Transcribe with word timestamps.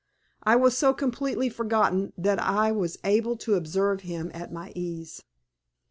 I 0.41 0.55
was 0.55 0.75
so 0.75 0.95
completely 0.95 1.47
forgotten 1.47 2.11
that 2.17 2.41
I 2.41 2.71
was 2.71 2.97
able 3.03 3.37
to 3.37 3.53
observe 3.53 4.01
him 4.01 4.31
at 4.33 4.51
my 4.51 4.71
ease. 4.73 5.21